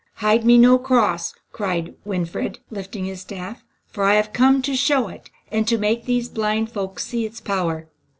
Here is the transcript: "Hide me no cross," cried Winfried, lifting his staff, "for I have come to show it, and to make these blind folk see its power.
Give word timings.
"Hide 0.15 0.43
me 0.43 0.57
no 0.57 0.79
cross," 0.79 1.35
cried 1.51 1.93
Winfried, 2.05 2.57
lifting 2.71 3.05
his 3.05 3.21
staff, 3.21 3.63
"for 3.85 4.03
I 4.03 4.15
have 4.15 4.33
come 4.33 4.63
to 4.63 4.75
show 4.75 5.09
it, 5.09 5.29
and 5.51 5.67
to 5.67 5.77
make 5.77 6.05
these 6.05 6.27
blind 6.27 6.71
folk 6.71 6.99
see 6.99 7.23
its 7.23 7.39
power. 7.39 7.87